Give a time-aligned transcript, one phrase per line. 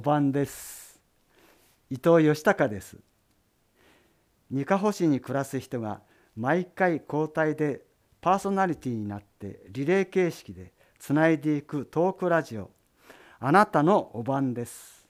[0.00, 0.98] お晩です。
[1.90, 2.96] 伊藤義孝です。
[4.50, 6.00] 二カ保市に暮らす人が
[6.34, 7.82] 毎回交代で
[8.22, 12.70] パーソナリティになってリレー形式でつないでいくトークラジオ。
[13.40, 15.06] あなたのお晩です。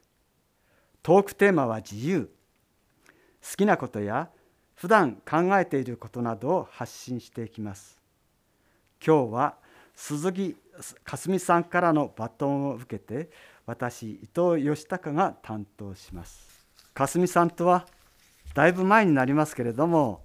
[1.04, 2.28] トークテーマは自由。
[3.48, 4.28] 好きなことや
[4.74, 7.96] 普段考えていることなどを発信していきます。
[9.00, 9.54] 今日は
[9.94, 10.56] 鈴木
[11.04, 13.30] かすみさんからのバトンを受けて
[13.70, 16.66] 私伊藤義孝が担当します。
[16.92, 17.86] かすみさんとは
[18.52, 20.24] だいぶ前になりますけれども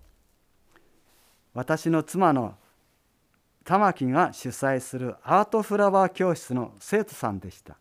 [1.53, 2.55] 私の妻の
[3.63, 7.77] 玉木が主催するアートフラワー教室の生徒さんでした。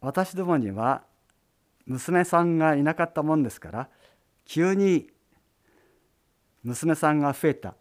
[0.00, 1.02] 私どもには
[1.84, 3.88] 娘さんがいなかったもんですから
[4.46, 5.10] 急に
[6.62, 7.74] 娘さんが増えた。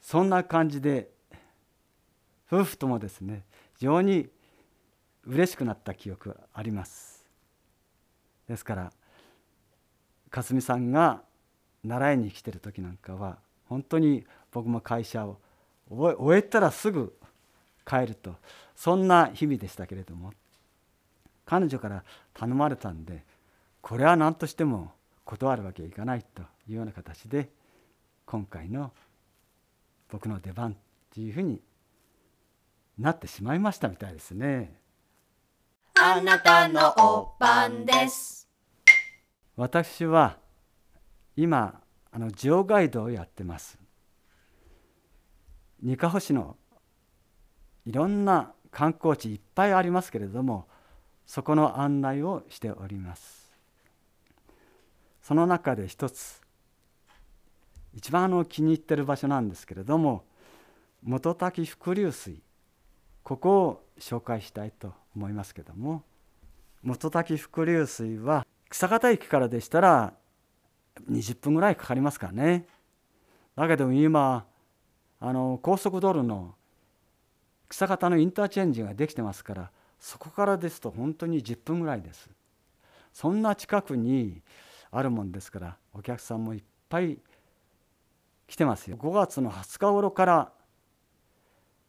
[0.00, 1.10] そんな感じで
[2.50, 4.30] 夫婦ともですね非常に
[5.26, 7.26] 嬉しくなった記憶あります
[8.48, 8.92] ですから
[10.30, 11.22] かすみさんが
[11.84, 15.38] 習いに来てる時なんかは本当に僕も会社を
[15.88, 17.14] 終えたらすぐ
[17.86, 18.34] 帰ると
[18.74, 20.32] そんな日々でしたけれども
[21.44, 23.24] 彼女から頼まれたんで
[23.80, 24.92] これは何としても
[25.24, 27.50] 断るわけにいかないというような形で
[28.26, 28.92] 今回の
[30.10, 30.74] 僕の出番っ
[31.12, 31.60] ていうふうに
[32.98, 34.83] なってしまいましたみたいですね。
[35.96, 38.48] あなたのお番です。
[39.56, 40.38] 私は
[41.36, 43.78] 今あのジオガイドをやってます。
[45.80, 46.56] にかほ市の
[47.86, 50.66] いろんな観光地いっぱいありますけれども
[51.26, 53.52] そこの案内をしております。
[55.22, 56.40] その中で一つ
[57.94, 60.24] 一番の気に入ってる場所なんですけれども
[61.04, 62.42] 元滝伏流水。
[63.22, 66.02] ここを紹介したいと思いますけども。
[66.82, 70.12] 元滝伏流水は草形駅からでしたら
[71.10, 72.66] 20分ぐらいかかりますからね。
[73.56, 74.44] だけど今
[75.20, 76.54] あの高速道路の
[77.68, 82.28] 草形のインターチェンジができてますからそこからですと本当に10分ぐらいです。
[83.12, 84.42] そんな近くに
[84.90, 87.18] あるもんですからお客さんもいっぱい
[88.46, 88.98] 来てますよ。
[88.98, 90.52] 5月の20日頃から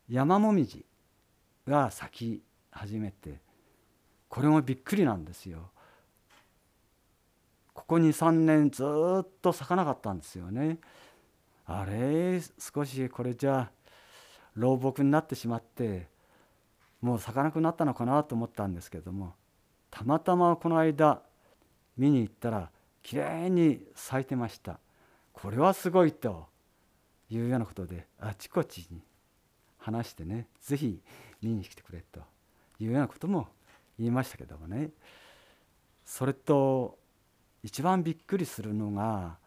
[0.08, 0.86] 山もみじ
[1.68, 2.44] が咲き
[2.76, 3.40] 始めて
[4.28, 5.72] これもびっくりなんですよ。
[7.74, 10.80] ここ23年ずっと咲かなかったんですよね。
[11.66, 13.72] あれ少しこれじゃ
[14.56, 16.08] 老木になってしまって
[17.02, 19.34] もう咲かなくなったのかなと思ったんですけども
[19.90, 21.22] たまたまこの間
[21.98, 22.72] 見に行ったら
[23.02, 24.80] きれいに咲いてました。
[25.32, 26.48] これはすごいと
[27.30, 29.02] いうようなことであちこちに
[29.78, 31.02] 話してね是非
[31.42, 32.35] 見に来てくれと。
[32.80, 33.48] いうようなことも
[33.98, 34.90] 言いましたけどもね
[36.06, 36.98] それと
[37.64, 39.38] 一番びっくりするのが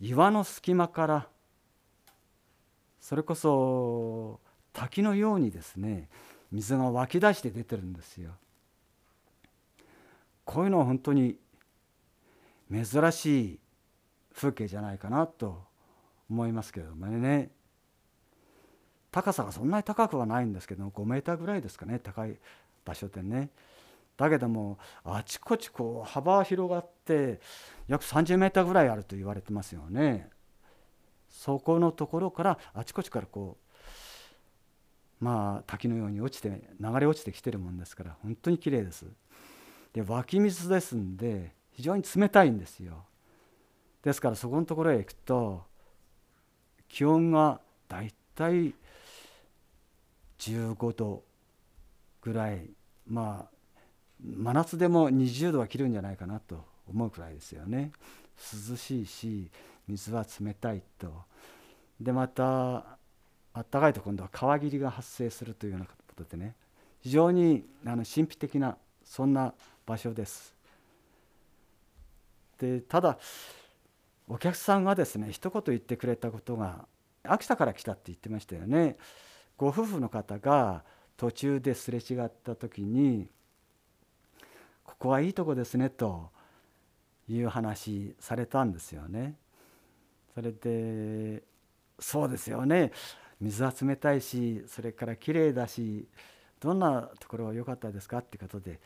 [0.00, 1.28] 岩の隙間から
[3.00, 4.40] それこそ
[4.72, 6.08] 滝のようにですね
[6.52, 8.30] 水が湧き出して出てるんですよ。
[10.44, 11.36] こういうのは本当に
[12.70, 13.58] 珍しい
[14.34, 15.64] 風景じゃないかなと
[16.30, 17.50] 思いますけどもね
[19.10, 22.36] 高さがそんなに高くはないんですけど5メーターぐらいですかね高い
[22.84, 23.50] 場所でね。
[24.16, 27.40] だけどもあちこちこう幅広がって
[27.86, 30.30] 約30メーターぐらいあると言われてますよね。
[31.28, 33.58] そこのところからあちこちからこ
[35.20, 39.06] うまあ滝のように落ちて流れ落ちてきてるもんですから本当にきれいです。
[39.92, 43.04] で湧き水ですんで非常に冷たいんですよ。
[44.02, 45.64] ですからそこのところへ行くと
[46.88, 48.74] 気温がだいたい
[50.38, 51.22] 15度
[52.22, 52.68] ぐらい
[53.06, 53.56] まあ
[54.20, 57.92] 真夏でも20度は切るんじゃないかなと思うくらいですよね。
[58.70, 59.50] 涼しいし
[59.88, 61.12] 水は冷たいと。
[62.00, 62.76] でまた
[63.54, 66.54] あったかいと今度は川霧が発生するというようなことでね。
[67.00, 69.54] 非常にあの神秘的なそんな
[69.86, 70.54] 場所です。
[72.58, 73.18] でただ
[74.28, 76.86] お客さんがですね一言言ってくれたことが
[77.22, 78.96] 秋田から来たって言ってましたよね。
[79.56, 80.84] ご夫婦の方が
[81.16, 83.30] 途中ですれ違った時に
[84.84, 86.30] 「ここはいいとこですね」と
[87.28, 89.36] いう話されたんですよね。
[90.34, 91.42] それで
[91.98, 92.92] そうですよね
[93.40, 96.06] 水は冷たいしそれから綺麗だし
[96.60, 98.80] どんなところが良かったですかってことで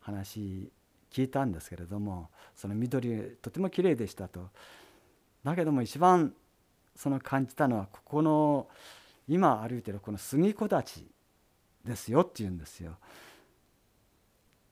[0.00, 0.70] 話
[1.10, 4.50] 聞いたんですけれどもその緑とても綺麗でしたと
[5.44, 6.34] だけども一番
[6.96, 8.68] その感じたのはここの
[9.28, 11.04] 今歩いてるこの杉木立
[11.84, 12.96] ですよって言うんですよ。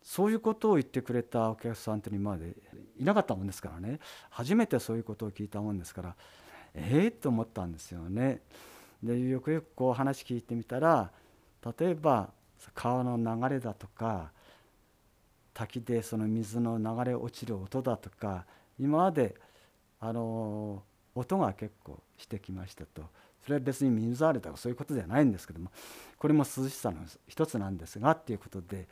[0.03, 2.55] そういうことを言ってくれたお客さんって今まで
[2.99, 6.15] いなかったもんですからね初めてそういうことを聞いたもんですから
[6.75, 8.43] ええー、と思ったんですよね。
[9.03, 11.11] でよくよくこう話聞いてみたら
[11.79, 12.31] 例えば
[12.75, 14.31] 川の流れだとか
[15.55, 18.45] 滝でその水の流れ落ちる音だとか
[18.79, 19.35] 今まで
[20.01, 20.83] あの
[21.15, 23.03] 音が結構してきましたと
[23.45, 25.71] それは別に水荒れとかそういうことではないんですけども
[26.19, 26.99] これも涼しさの
[27.29, 28.89] 一つなんですがっていうことで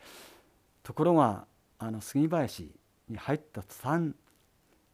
[0.83, 1.45] ところが
[1.79, 2.71] あの杉林
[3.09, 4.13] に入った途端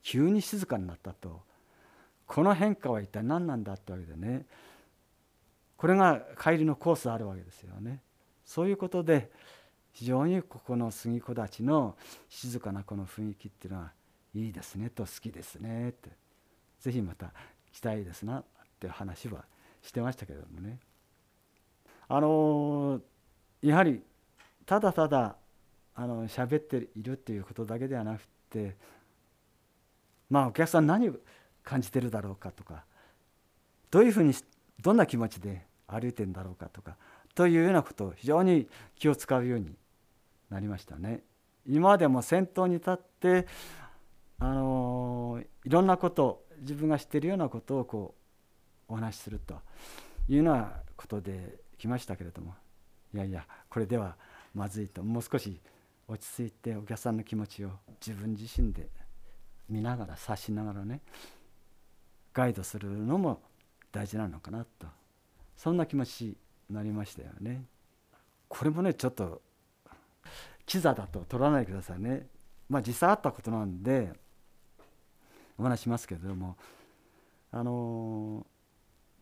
[0.01, 1.41] 急に静かになったと
[2.25, 4.45] この変化は一体何なんだってわけでね
[5.75, 8.01] これが帰りのコースあるわけですよね。
[8.43, 9.31] そういうことで
[9.93, 11.97] 非常にここの杉子たちの
[12.29, 13.91] 静かなこの雰囲気っていうのは
[14.33, 16.09] いいですねと好きですねって
[16.79, 17.33] 是非また
[17.71, 18.43] 来たいですな
[18.79, 19.43] っていう話は
[19.81, 20.79] してましたけれどもね
[22.07, 23.01] あの
[23.61, 24.01] やはり
[24.65, 25.35] ただただ
[25.95, 28.77] あの喋っているっていうことだけではなくて
[30.29, 31.15] まあお客さん何を
[31.63, 32.85] 感じてるだろうかとか
[33.91, 34.33] どういうふうに
[34.81, 36.95] どんな気持ちで歩いてんだろうかとか
[37.35, 39.75] というようなことを非常に気を使うように
[40.49, 41.21] なりましたね。
[41.67, 43.47] 今までも先頭に立って
[44.39, 48.18] あのいろんなこと自分が知っているようなことをこう
[48.89, 49.55] お話しすると
[50.27, 52.53] いうようなことで来ましたけれども
[53.13, 54.15] いやいやこれでは
[54.53, 55.59] まずいともう少し
[56.07, 57.71] 落ち着いてお客さんの気持ちを
[58.05, 58.87] 自分自身で
[59.69, 61.01] 見ながら察しながらね
[62.33, 63.41] ガイドするのも
[63.91, 64.87] 大事なのかなと
[65.55, 66.37] そんな気持ちに
[66.69, 67.65] なりましたよね。
[68.47, 69.41] これもねちょっと
[70.65, 72.27] キザだと取らないでくださいね。
[72.69, 74.11] まあ実際あったことなんで
[75.57, 76.55] お話しますけれども
[77.51, 78.45] あの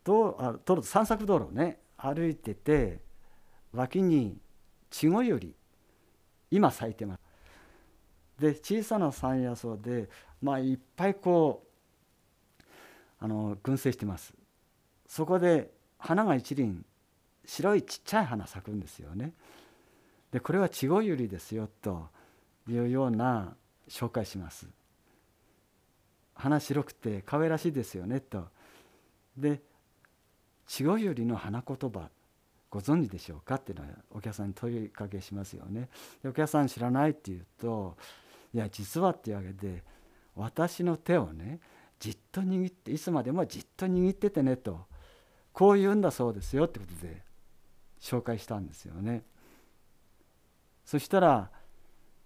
[0.07, 3.01] どあ道路散策道路ね歩いてて
[3.74, 4.38] 脇に
[4.89, 5.54] 稚児より
[6.50, 7.19] 今咲いてます。
[8.39, 10.09] で小さな山野草で、
[10.42, 11.65] まあ、いっぱいこ
[12.62, 12.63] う
[13.19, 14.33] あの群生してます。
[15.07, 16.86] そこで花が一輪
[17.45, 19.33] 白いちっちゃい花咲くんですよね。
[20.31, 22.07] でこれは稚児ユリですよと
[22.69, 23.56] いうような
[23.89, 24.68] 紹介します。
[26.33, 28.48] 花白くて可愛らしいですよねと。
[29.36, 29.62] で
[30.68, 32.10] 稚児ユリの花言葉
[32.69, 35.90] ご存知でしょうかっていうのはお客さんに問いかけしますよね。
[36.22, 37.98] でお客さん知らないって言うと
[38.54, 39.84] いや実はっていうわけで
[40.36, 41.60] 私の手をね
[42.00, 44.86] じっと握っていつまでもじっと握っててねと
[45.54, 47.24] こう言うんだそうですよってことで
[48.00, 49.24] 紹介したんですよね。
[50.86, 51.50] そしたら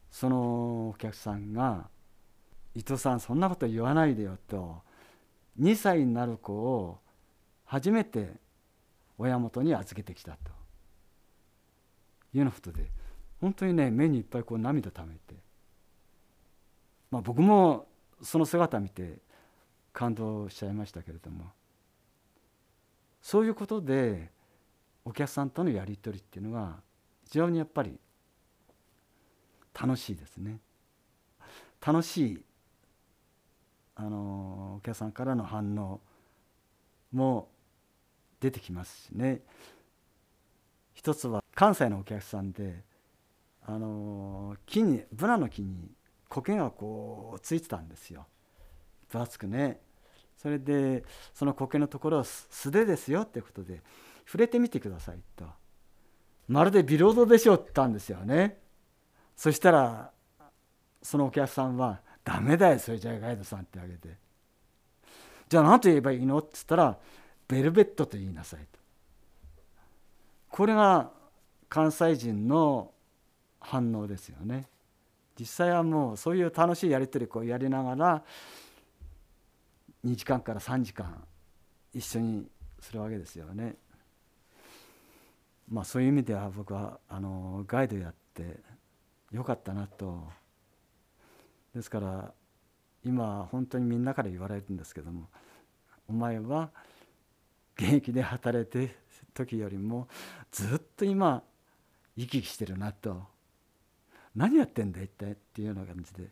[0.10, 1.90] そのお客さんが
[2.76, 4.82] 「伊藤さんそんなこと言わないでよ」と
[5.60, 7.00] 2歳になる子を
[7.72, 8.34] 初めて
[9.18, 10.52] 親元に預けてきたと。
[12.34, 12.92] いうようなことで
[13.40, 15.36] 本当にね目にいっぱいこう涙ためて、
[17.10, 17.88] まあ、僕も
[18.22, 19.20] その姿見て
[19.94, 21.46] 感動しちゃいましたけれども。
[23.22, 24.32] そういうことで
[25.06, 26.82] お客さんとのやり取りっていうのが
[27.24, 27.98] 非常にやっぱり
[29.80, 30.60] 楽しいですね。
[31.86, 32.44] 楽しい
[33.96, 36.02] あのお客さんからの反応
[37.14, 37.48] も
[38.42, 39.40] 出てきますしね。
[40.94, 42.84] 一つは関西のお客さんで
[43.64, 45.90] あの木にブナの木に
[46.28, 48.28] 苔がこうついてたんですよ。
[49.10, 49.80] 分厚くね。
[50.38, 53.82] それでその苔のところを素手ですよってことで
[54.26, 55.46] 触れてみてくださいと。
[56.48, 58.58] まるでビロードでしょって言ったんですよね。
[59.36, 60.12] そしたら
[61.02, 64.18] そのお客さんは「ダメだよそれじゃあガイドさん」ってあげて
[65.50, 66.98] 「じゃあ何と言えばいいの?」って言ったら
[67.52, 68.80] 「ベルベットと言いなさい」と。
[70.50, 71.12] これが
[71.70, 72.94] 関西人の
[73.60, 74.68] 反応ですよね。
[75.38, 78.24] 実際はもうそういう楽しいやり取りをやりながら
[80.06, 81.24] 2時間から3時間
[81.94, 82.48] 一緒に
[82.80, 83.76] するわけですよね。
[85.70, 88.60] まあ、そういう意味では僕はあのガイドやって
[89.32, 90.28] よかったなと。
[91.74, 92.34] ですから
[93.04, 95.30] 今本当にみんなから言われるんですけども
[96.08, 96.70] お前は
[97.82, 98.96] 現役で働いてる
[99.34, 100.08] 時よりも
[100.52, 101.42] ずっと今
[102.16, 103.24] 生き生きしてるなと。
[104.36, 106.30] 何やってんだ一体っていうような感じで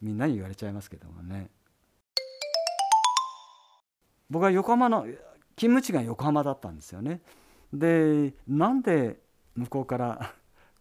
[0.00, 1.50] みんなに言われちゃいますけどもね。
[4.30, 5.18] 僕は横浜の勤
[5.56, 7.20] 務地が横浜だったんですよね。
[7.74, 9.18] でなんで
[9.54, 10.32] 向こうから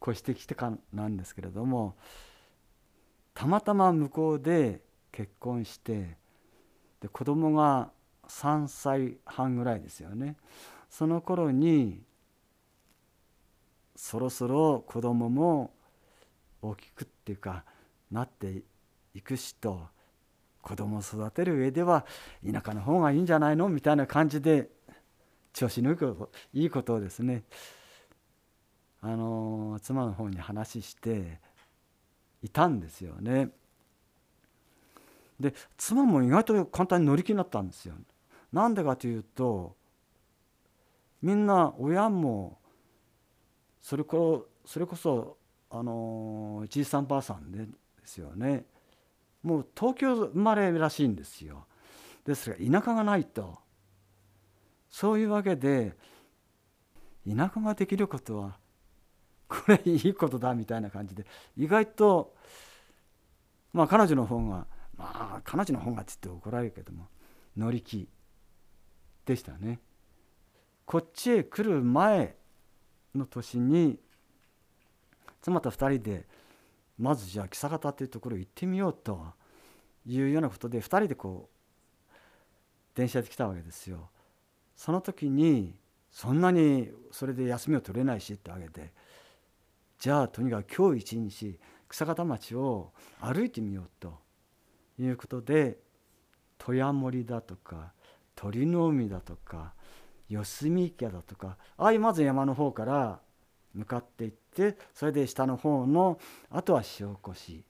[0.01, 1.97] 越してきてかなんですけれども
[3.33, 6.15] たまたま向こうで結婚して
[7.01, 7.91] で子供が
[8.29, 10.37] 3歳半ぐらいですよね
[10.89, 12.01] その頃に
[13.95, 15.73] そろそろ子供も
[16.61, 17.63] 大きくっていうか
[18.11, 18.63] なって
[19.13, 19.87] いくしと
[20.61, 22.05] 子供を育てる上では
[22.45, 23.69] 田舎の方がいいんじゃないの？
[23.69, 24.69] みたいな感じで
[25.53, 25.95] 調子の
[26.53, 27.43] いいことをですね
[29.01, 31.39] あの妻の方に話して
[32.43, 33.49] いたんですよね。
[35.39, 37.95] で妻も意外と簡単に乗り気になったんですよ。
[38.51, 39.75] なんでかというと
[41.21, 42.59] みんな親も
[43.81, 45.37] それこそれこそ
[45.69, 47.67] あのじいさんばあさんで
[48.03, 48.65] すよね。
[49.43, 51.65] もう東京生まれらしいんですよ。
[52.25, 53.59] ですが田舎がないと。
[54.89, 55.95] そういうわけで
[57.27, 58.57] 田舎ができることは
[59.47, 61.25] これいいことだみたいな感じで
[61.55, 62.33] 意外と
[63.71, 64.65] まあ彼女の方が
[64.97, 67.07] まあ彼女の方がって言って怒られるけども
[67.55, 68.09] 乗り気。
[69.29, 69.79] でしたね。
[70.85, 72.35] こっちへ来る前
[73.13, 73.99] の年に
[75.39, 76.25] 妻と2人で
[76.97, 79.23] まずじゃあ草方っていうところ行ってみようと
[80.07, 82.17] いうようなことで2人でこう
[82.95, 84.09] 電車で来たわけですよ。
[84.75, 85.75] その時に
[86.09, 88.91] そんなにそれで休みを取れないしってわけで
[89.99, 94.17] じゃあとにかく今日一日草方町を歩いてみようと
[94.97, 95.77] いうことで
[96.57, 97.93] 富山森だとか
[98.39, 99.73] 鳥の海だとか
[100.29, 103.19] 四隅池だとかああいうまず山の方から
[103.73, 106.17] 向かっていってそれで下の方の
[106.49, 107.63] あとは塩越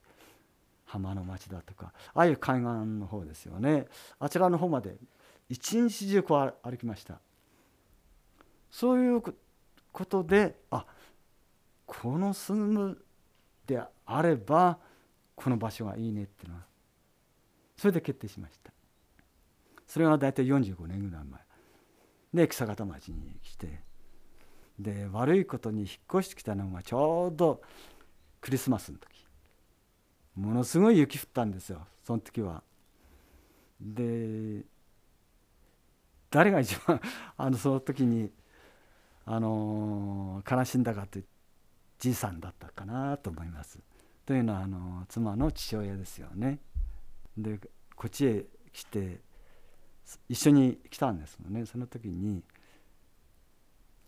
[0.86, 2.66] 浜の町だとかああいう海岸
[3.00, 3.88] の方ですよね。
[4.20, 4.96] あちらの方まで
[5.50, 7.20] 一日中こう歩きました。
[8.70, 9.24] そういう
[9.92, 10.86] ことであ
[11.88, 13.04] この住む
[13.66, 14.78] であれば
[15.36, 16.62] この場所がいいねっていうのは
[17.76, 18.72] それで決定しました。
[19.90, 21.42] それが大体45年ぐらい前
[22.32, 23.82] で草形町に来て
[24.78, 27.62] で悪いことに引っ越してきたのがちょうど
[28.40, 29.26] クリスマスの時
[30.36, 32.64] ものすごい雪降ったんですよその時は。
[33.82, 34.64] で
[36.30, 37.02] 誰が一番
[37.36, 38.32] あのその時に
[39.26, 41.26] あの悲しんだかという
[41.98, 43.80] じいさんだったかなと思います。
[44.26, 46.60] というのはあの妻の父親ですよね。
[47.36, 47.60] で
[47.96, 49.29] こっちへ来て
[50.28, 52.44] 一緒に来たんですもんねその時に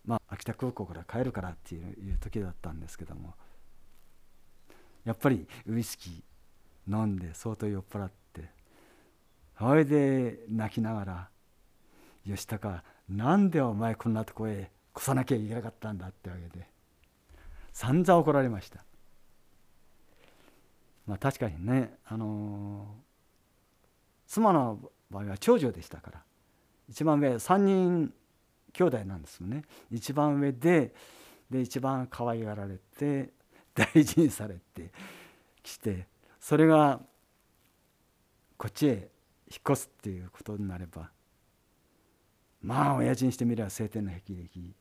[0.05, 3.34] まあ秋田空港から帰るからっていう時だったんですけども
[5.05, 8.50] やっぱりウイスキー飲んで相当酔っ払って
[9.58, 11.29] それで泣きながら
[12.25, 16.67] 「吉高なんでお前こんなとこへ越さなきゃいけなかったんだ」ってわけで
[17.74, 18.84] 散々怒られました。
[21.08, 26.23] まあ確かにねあのー、妻の場合は長女でしたから
[26.89, 28.13] 一番上3人
[28.73, 30.93] 兄弟なんですよね一番上で
[31.49, 33.29] で一番可愛がられて
[33.75, 34.91] 大事にされて
[35.61, 36.07] きて
[36.39, 36.99] それが
[38.57, 38.89] こっちへ
[39.49, 41.09] 引っ越すっていうことになれば
[42.61, 44.75] まあ親父にしてみれば晴天の霹靂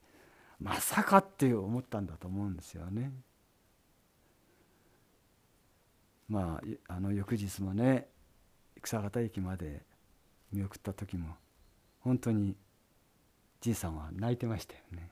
[0.61, 3.11] まさかって思ったんだと思うんですよね。
[6.29, 8.09] まああの翌日もね
[8.83, 9.83] 草形駅まで
[10.53, 11.37] 見送った時も
[12.01, 12.57] 本当に
[13.61, 15.11] じいさんは泣いてましたよね。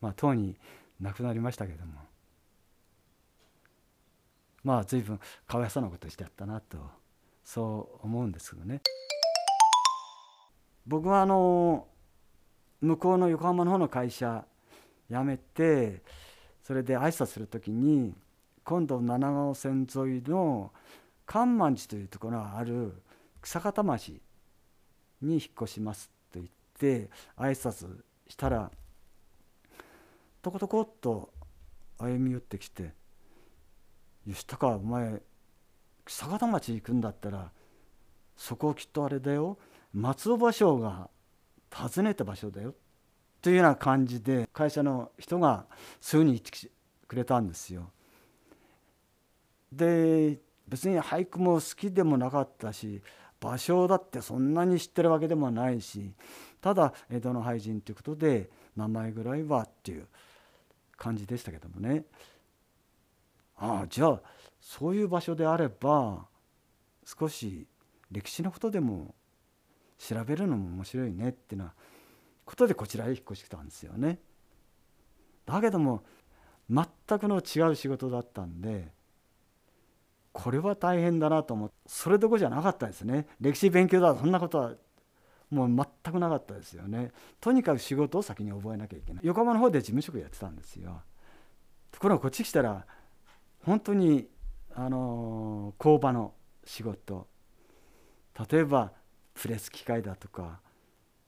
[0.00, 0.56] まあとうに
[1.00, 1.92] 亡くなりましたけども
[4.62, 6.78] まあ随分かわいそうなことしてやったなと
[7.44, 8.80] そう思うんですけどね。
[10.86, 11.86] 僕はあの
[12.80, 14.44] 向こうの横浜の方の会社
[15.10, 16.02] 辞めて
[16.62, 18.14] それで挨拶する時に
[18.64, 20.72] 今度七川線沿いの
[21.24, 23.02] 関満寺というところがある
[23.46, 24.20] 草形町
[25.22, 26.46] に引っ越しますと言っ
[26.80, 27.86] て挨拶
[28.26, 28.72] したら
[30.42, 31.30] とことこっと
[31.96, 32.92] 歩み寄ってきて
[34.26, 35.22] 「吉高お前
[36.04, 37.52] 草形町行くんだったら
[38.36, 39.58] そこきっとあれだよ
[39.92, 41.08] 松尾芭蕉が
[41.72, 42.74] 訪ねた場所だよ」
[43.42, 45.66] というような感じで会社の人が
[46.00, 46.70] そういうふうに言って
[47.06, 47.92] くれたんですよ。
[49.70, 53.00] で別に俳句も好きでもなかったし
[53.46, 56.12] 芭蕉だってそんなに知ってるわけでもないし
[56.60, 60.06] ただ江戸の俳人ということで名前ぐらいはっていう
[60.96, 62.04] 感じでしたけどもね
[63.56, 64.20] ああじゃあ
[64.60, 66.26] そういう場所であれば
[67.04, 67.66] 少し
[68.10, 69.14] 歴史のことでも
[69.98, 71.72] 調べるのも面白いねっていうな
[72.44, 74.18] ことでこちらへ引っ越してきたんですよね。
[75.46, 76.02] だけども
[76.68, 76.84] 全
[77.18, 78.92] くの違う仕事だったんで
[80.38, 83.26] これは大変だなと思ってそれどころじゃなかったですね。
[83.40, 84.72] 歴史勉強だそんなことは
[85.50, 87.10] もう全くなかったですよね。
[87.40, 89.22] とにかく仕事を先に覚えなきゃいけない。
[89.24, 91.00] 横浜の方で事務職やってたんですよ。
[91.90, 92.84] ところがこっち来たら
[93.64, 94.28] 本当に
[94.74, 97.28] あの工場の仕事。
[98.50, 98.92] 例えば
[99.32, 100.60] プレス機械だとか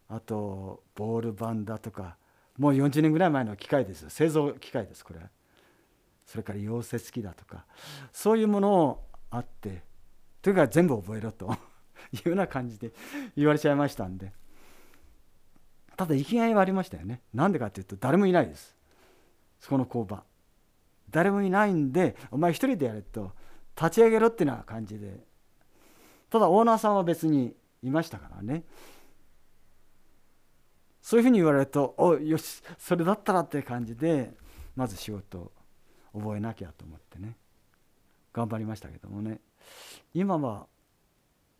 [0.08, 2.18] あとボール板だとか。
[2.58, 4.10] もう40年ぐらい前の機械ですよ。
[4.10, 5.20] 製造機械ですこれ。
[6.28, 7.64] それから溶接機だとか
[8.12, 9.82] そういうものをあって
[10.42, 11.50] というか全部覚えろと
[12.12, 12.92] いうような感じで
[13.34, 14.32] 言われちゃいましたんで。
[15.96, 17.22] ただ生きがいはありましたよね。
[17.34, 18.76] なんでかっていうと誰もいないです。
[19.58, 20.22] そこの工場。
[21.10, 23.32] 誰もいないんでお前一人でやれと
[23.74, 25.26] 立ち上げろっていうような感じで。
[26.30, 28.64] ただオーナーさんは別にいましたからね。
[31.00, 34.34] そういうふうに言われるとおよしそれだったらって感じで
[34.76, 35.52] まず仕事を
[36.18, 37.36] 覚えなきゃと思ってね。
[38.32, 39.40] 頑張りましたけどもね。
[40.14, 40.66] 今は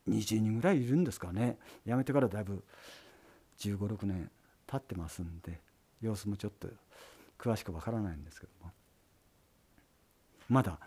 [0.09, 1.59] 20人ぐらいいるんですかね。
[1.87, 2.65] 辞めてからだいぶ
[3.59, 4.31] 1 5 6年
[4.67, 5.61] 経ってますんで
[6.01, 6.69] 様子もちょっと
[7.39, 8.73] 詳しくわからないんですけども。
[10.49, 10.79] まだ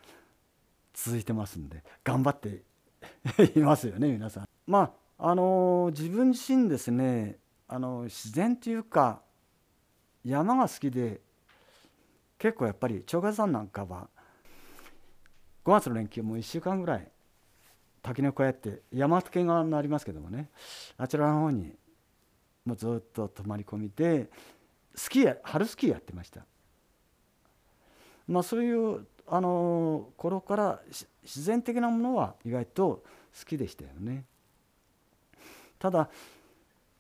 [0.94, 2.64] 続いてますんで頑張って
[3.56, 4.50] いますよね皆さん。
[4.68, 7.38] まああの自分自身ですね
[7.68, 9.22] あの自然というか
[10.26, 11.22] 山が好きで
[12.42, 14.08] 結構やっぱり長月山なんかは
[15.64, 17.08] 5月の連休も1週間ぐらい
[18.02, 20.50] 滝の小屋って山手県側になりますけどもね
[20.98, 21.72] あちらの方に
[22.66, 24.28] もうずっと泊まり込みで
[24.96, 26.44] スキーや春スキーやってました。
[28.28, 30.82] まあそういうあの頃から
[31.22, 33.04] 自然的なものは意外と
[33.40, 34.26] 好きでしたよね。
[35.78, 36.10] ただ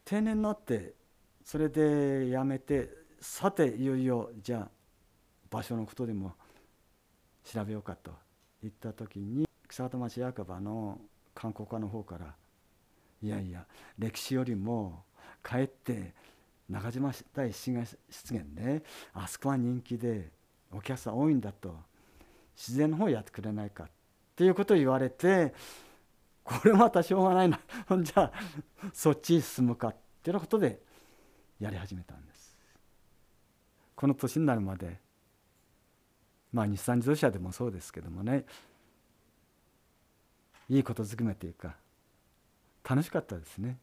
[0.05, 0.93] 定年になって
[1.43, 4.80] それでやめてさていよいよじゃあ
[5.51, 6.33] 場所のことでも
[7.43, 8.11] 調べようかと
[8.63, 10.99] いった時に草形町役場の
[11.35, 12.33] 観光課の方から
[13.21, 13.65] いやいや
[13.99, 15.03] 歴史よりも
[15.43, 16.13] かえって
[16.69, 18.83] 中島大湿原で
[19.13, 20.31] あそこは人気で
[20.71, 21.75] お客さん多いんだと
[22.55, 23.87] 自然の方やってくれないかっ
[24.35, 25.53] ていうことを言われて
[26.43, 27.59] これまたしょうがないな。
[28.01, 28.31] じゃあ
[28.93, 30.81] そっちに進むかっていうようなことで
[31.59, 32.57] やり始めたんです。
[33.95, 34.99] この年になるまで
[36.51, 38.45] まあ日産自動車でもそうですけどもね
[40.69, 41.75] いいことずくめというか。
[42.87, 43.77] 楽しかったですね。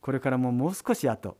[0.00, 1.36] これからももう少しあと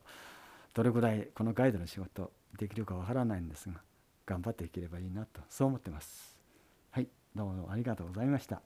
[0.75, 3.77] どれぐらいこのガイドの仕事できるかわからないんですが
[4.25, 6.37] 頑張っていければいいなとそう思ってます。
[6.91, 8.63] はいどうもありがとうございました。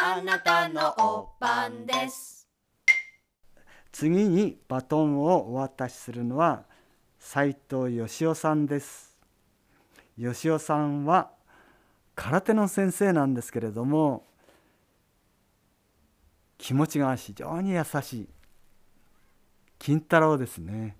[0.00, 2.48] あなたのお番です。
[3.90, 6.64] 次にバトンをお渡しするのは
[7.18, 9.11] 斉藤義雄さんです
[10.16, 11.30] 義雄さんは
[12.14, 14.24] 空手の先生なんですけれども
[16.58, 18.28] 気持ちが非常に優しい。
[19.78, 20.96] 金太郎ですね。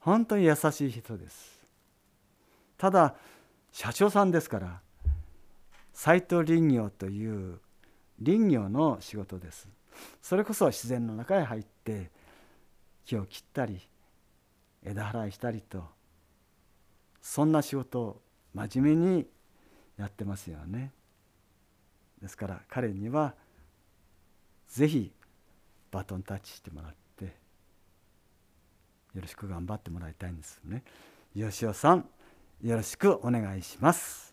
[0.00, 1.60] 本当に優しい人です。
[2.76, 3.14] ただ
[3.70, 4.80] 社長さんですから
[5.92, 7.60] 斎藤林業という
[8.24, 9.68] 林業の仕事です。
[10.20, 12.10] それこそ自然の中へ入って
[13.04, 13.80] 木を切ったり
[14.84, 15.84] 枝払いしたりと
[17.28, 18.22] そんな仕事を
[18.54, 19.26] 真面目に
[19.98, 20.92] やってますよね。
[22.22, 23.34] ですから彼には
[24.68, 25.12] ぜひ
[25.90, 27.30] バトンタッチしてもらってよ
[29.22, 30.84] ろしく頑張ってもらいたいんですよね。
[31.34, 32.08] 吉尾さん
[32.62, 34.32] よろしくお願いします。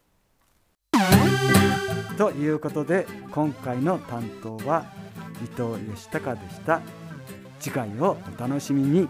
[2.15, 4.85] ということで今回の担当は
[5.43, 6.79] 伊藤義孝でした。
[7.59, 9.09] 次回をお楽しみに。